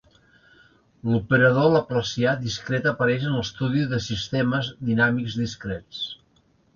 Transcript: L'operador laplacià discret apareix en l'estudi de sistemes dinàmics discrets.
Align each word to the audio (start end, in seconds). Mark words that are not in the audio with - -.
L'operador 1.09 1.67
laplacià 1.73 2.33
discret 2.45 2.87
apareix 2.93 3.27
en 3.31 3.35
l'estudi 3.41 3.83
de 3.91 3.99
sistemes 4.07 4.71
dinàmics 4.89 5.37
discrets. 5.43 6.01